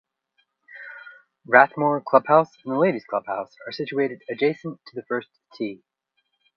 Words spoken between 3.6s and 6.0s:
are situated adjacent to the first tee.